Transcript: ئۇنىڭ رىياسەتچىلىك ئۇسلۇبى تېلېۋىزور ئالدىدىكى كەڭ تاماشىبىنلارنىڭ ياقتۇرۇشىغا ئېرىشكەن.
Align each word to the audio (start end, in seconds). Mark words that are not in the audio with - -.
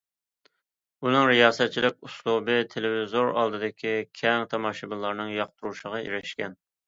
ئۇنىڭ 1.07 1.27
رىياسەتچىلىك 1.31 1.99
ئۇسلۇبى 2.07 2.55
تېلېۋىزور 2.71 3.29
ئالدىدىكى 3.41 3.93
كەڭ 4.21 4.49
تاماشىبىنلارنىڭ 4.55 5.31
ياقتۇرۇشىغا 5.35 6.01
ئېرىشكەن. 6.07 6.59